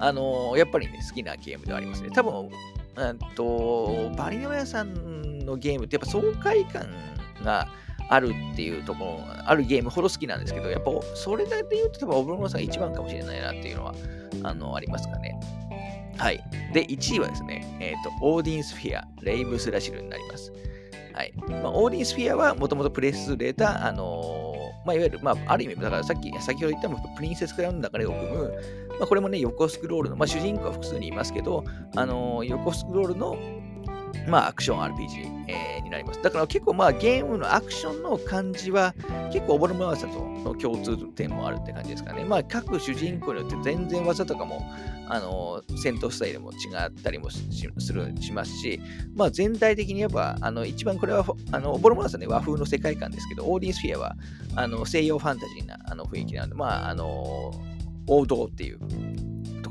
[0.00, 2.10] あのー、やっぱりね、好きなゲームではありますね。
[2.10, 2.50] 多分、
[2.96, 6.88] うんと、バリナヤさんのゲームってやっぱ爽快感
[7.44, 7.68] が
[8.08, 13.94] あるっていうところ、あるゲームほど好きなんですけど、やっぱそれだけで言うと多分オブロモさんが一番かもしれないなっていうのは、
[14.42, 15.38] あの、ありますかね。
[16.16, 16.44] はい。
[16.74, 20.52] で、1位はですね、えっ、ー、と、オーディンスフィア、レイブスラシルになります。
[21.14, 21.32] はい。
[21.62, 28.52] まあ、オーディンスフィアはもともとプレスレーター、あのー、まあ、いわゆる、まあ、ある意味、だからさっき、先ほど言ったプリンセスクラウンの中でを組む、
[29.00, 31.64] まあ、これもね、横スクロールの、まあ、主人公は複数にいますけど、
[31.96, 33.36] あのー、横スクロールの、
[34.28, 36.22] まあ、アクション RPG、えー、になります。
[36.22, 38.94] だから結構まあゲームのアクションの感じは
[39.32, 42.24] 結構オボルマワサとの共通点もあるって感じですかね。
[42.24, 44.62] まあ各主人公によって全然技とかも
[45.08, 46.54] あの戦闘スタイルも違
[46.86, 47.42] ったりもす
[47.92, 48.80] るしますし、
[49.16, 54.16] まあ全体的にやっぱあの一番これはあのオボルマワサね和風の世界観ですけど、オーディンスフィアは
[54.54, 57.52] あの西洋ファンタジーなあの雰囲気なので、まああの
[58.06, 58.78] 王道っていう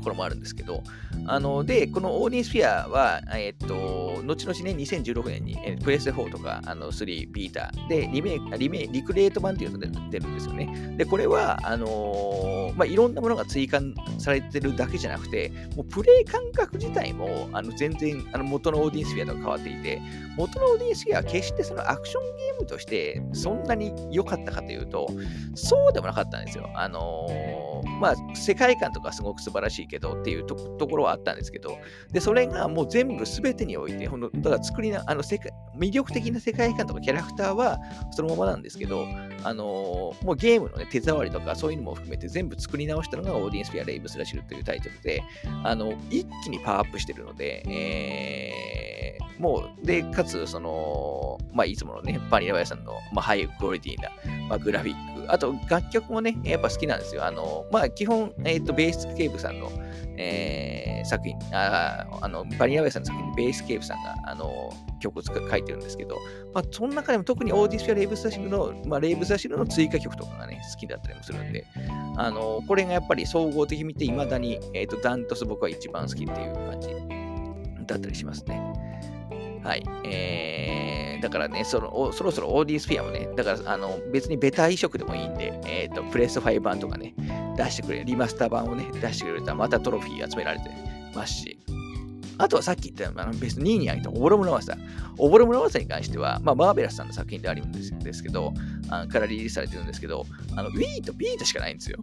[0.00, 0.82] ころもあるんですけど、
[1.26, 10.94] あので、このオーディンスフィアは、えっと、後々ね、2016年に、プレス4とかあの3、ビーターでリメイクリメイリクレート版っていうのが出るんですよね。
[10.96, 13.80] で、これは、あのー、まあ、いろんなものが追加
[14.18, 20.00] されてるだけじゃなくて、もうプレイ感覚自体もあの全然あの元のオーディンスフィアと変わっていて、
[20.36, 25.08] 元のオーディンスフィアは決してそのアクションゲームとしてそんなに良かったかというと、
[25.54, 26.70] そうでもなかったんですよ。
[26.74, 31.78] あのー、まあ、世界観とかすごく素晴らしいけどっていうところはあったんですけど、
[32.12, 37.78] で、それがもう全部全てにおいて、ほんだから作りな、あの世界、魅力的な世界観とかキャラクターは
[38.10, 39.06] そのままなんですけど、
[39.44, 45.22] あの、もうゲームの、ね、手触りとかそういうのも含めて全部作り直したのがオーディエンスフィア・レイブス・ラシルというタイトルで、
[45.64, 54.10] あの、一気にパワーアップしてるので、えー、もう、で、かつ、その、まあ、いつものね、バニラウェアさんの、まあ、ハイクオリティな、
[54.48, 57.24] まあ、グラフィック、あと楽曲もね、やっぱ好きなんですよ。
[57.24, 59.70] あの、まあ、基本、えっ、ー、と、ベイシスケイプさんの、
[60.16, 66.16] えー、作品、ああのバニラウェアさんの作品でベイシスケイプさんがあの曲を書いてるんですけど、
[66.52, 71.64] まあ、その中でも特にオーディスフィア・レイブスタシルの、まあ、レイブスタシルの追加曲とかがね、好きだったりもするんで、
[72.16, 76.88] あのこれがやっぱり総合的に見て、いまだに、えーと、ダントツ僕は一番好きっていう感じ
[77.86, 78.60] だったりしますね。
[79.62, 79.84] はい。
[80.04, 87.14] えー、だからね、そのそろそろオーディンスフィアもね、だからあの別にベタ移植でもいいんで、えっ、ー、と、プレス5版とかね、
[87.64, 90.70] 出してくれ、リマスター版をね、出してくれたらまたトロフィー集められて
[91.14, 91.58] ますし、
[92.38, 94.76] あとはさっき言ったあの別に2位に挙げたオボロムの技。
[95.18, 98.54] オボロムの技に関しては、まあ、マーベラスさんの作品であるんですけど、
[98.88, 100.24] あからリリースされてるんですけど、
[100.56, 101.98] あの Wii と B としかないんですよ。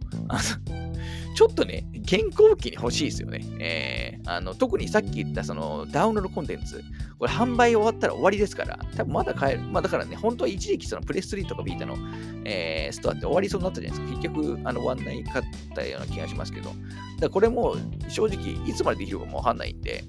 [1.34, 3.44] ちょっとね、現行機に欲しいですよね。
[3.60, 6.82] えー、あの特にさっき言ったそのダウンロードコンテンツ、
[7.18, 9.62] これ販売終わったら終わりですから、多分まだ買える。
[9.62, 11.96] まあだからね、本当は一時期そのプレス3とかビータの、
[12.44, 14.18] えー、ストアって終わりそうになったじゃないですか。
[14.20, 15.42] 結局、あの終わんないかっ
[15.74, 16.72] たような気がしますけど。
[17.20, 17.76] だこれも
[18.08, 20.04] 正直、いつまでできるかもわかんないんで、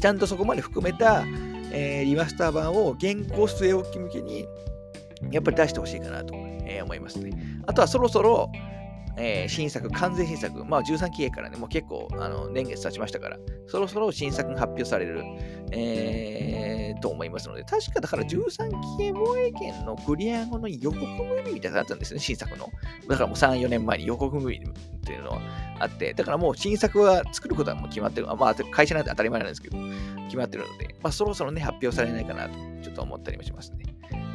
[0.00, 1.24] ちゃんとそこまで含めた、
[1.70, 4.46] えー、リマスター版を現行据え置き向けに、
[5.30, 7.60] やっぱり出してほしいかなと、えー、思いますね。
[7.66, 8.50] あとはそろそろ、
[9.18, 15.24] えー、新作、完全新作、まあ13期へからね、もう結構あの年月経ちましたから、そろそろ新作が発表される、
[15.72, 22.68] えー、と思いますので、確かだから13期へ防衛権のクリア後の予告ムービーみたいなのがあったんですね、新作の。
[23.08, 25.40] だからもう3、4年前に予告ムービーっていうのは
[25.80, 28.26] あって、だからもう新作は作ることはもう決まってる。
[28.26, 29.78] まあ会社なんて当たり前なんですけど、
[30.26, 33.87] 決まってるので、まあそろそろね、発表されないかなと、ちょっと思ったりもしますね。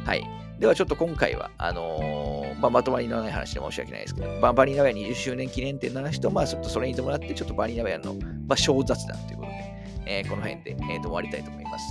[0.04, 0.28] はい。
[0.58, 8.14] ではちょっと今回は、あのー、まあ、まとまりのない話で申し訳ないですけど、まあ、バニラウェア20周年記念展の話と、まあ、ちょっとそれに伴って、ちょっとバニラウェアの、
[8.46, 9.74] まあ、小雑談ということで、
[10.06, 11.84] えー、この辺で、えー、と終わりたいと思います。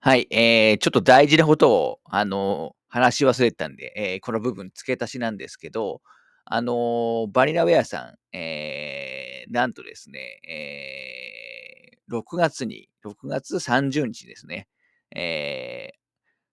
[0.00, 6.02] はい、えー、ちょっと大事なことを、あのー、話し忘れてたんで、えー、この部分付け足しなんですけど、
[6.44, 14.68] あのー、バニラウェアさん、えー、なんとですね、えー、6月に、6月30日ですね、
[15.14, 15.96] えー、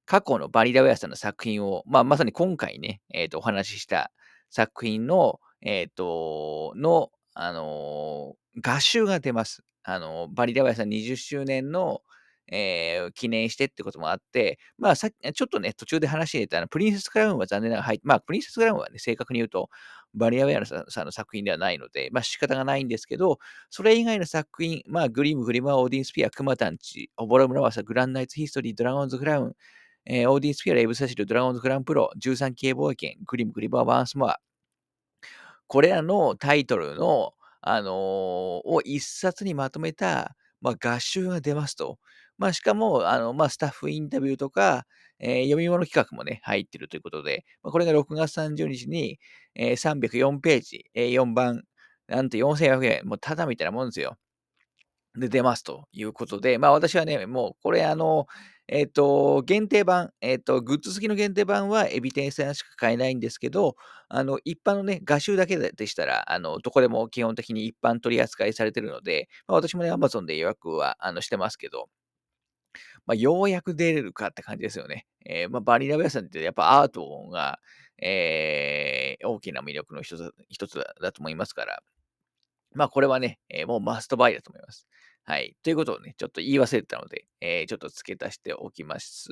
[0.06, 4.12] 過去のバニラウェアさんの作品を、まあ、まさに今回ね、えー、とお話しした
[4.50, 9.64] 作品の、えっ、ー、と、の、あのー、合集が出ます。
[9.84, 12.02] あの、バニラウェアさん20周年の、
[12.52, 19.70] えー記念してってこともあって、まあさ、ちょっとね、途中で話していたのプリンセスクラウンは残念ながら入って、まあ、プリンセスクラウンはね、正確に言うと、
[20.14, 23.40] バリアウェアさんさんの作品ではないので、まあ仕方がないんですけど、
[23.70, 29.56] それ以外の作品、まあ、グリム、グリマー、オーディンスピア、クマタンチ、オボラムラワサ、グランナイツヒストリー、ドラゴンズクラウン、
[30.06, 34.40] えーオーディンスピア、レイブサシル、ドラゴンズクラウンプロ、13系冒険、グリム、グリマー、ワンスモア。
[35.68, 42.00] これらのタイトルの、あのーを一冊にまとめた、まあ、合集が出ますと。
[42.38, 44.86] まあ、しかも、あの、まあ、スタッフインタビューとか、
[45.22, 49.20] えー読み物企画もね、入ってるということで、まあ、これが6月30日に、
[49.56, 51.64] えー304ページ、え4番、
[52.08, 54.18] なんと4400円、もうただみたいなもんですよ。
[55.18, 58.28] で、出ますということで、まあ私はね、もうこれあの、
[58.68, 63.76] えっ、と、限定版、えっ、と、グッズ付きの限定版はエビ天さんしか買えないんですけど、
[64.08, 71.90] あの、一般のね、画集だけでしたら、あの、どこでも基本的に一般取り扱いされてるので、まあ、私もね、Amazon で予約はあのしてますけど、
[73.12, 75.06] まあ、ようやく出れるかって感じですよね。
[75.26, 77.60] えーまあ、バニラベアさんってやっぱアートが、
[78.02, 81.84] えー大きな魅力の一つ一つだと思いますから、
[82.74, 84.88] まあこれはね、えーもうマストバイだと思います。
[85.24, 85.56] はい。
[85.64, 89.28] ということをね、ちょっと言い忘れてたので、えーちょっと付け足しておきます。